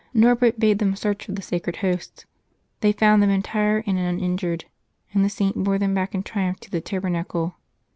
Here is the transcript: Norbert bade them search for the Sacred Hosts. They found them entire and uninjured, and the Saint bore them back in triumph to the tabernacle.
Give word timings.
Norbert 0.15 0.59
bade 0.59 0.79
them 0.79 0.95
search 0.95 1.25
for 1.27 1.33
the 1.33 1.43
Sacred 1.43 1.75
Hosts. 1.75 2.25
They 2.79 2.91
found 2.91 3.21
them 3.21 3.29
entire 3.29 3.83
and 3.85 3.99
uninjured, 3.99 4.65
and 5.13 5.23
the 5.23 5.29
Saint 5.29 5.55
bore 5.63 5.77
them 5.77 5.93
back 5.93 6.15
in 6.15 6.23
triumph 6.23 6.59
to 6.61 6.71
the 6.71 6.81
tabernacle. 6.81 7.55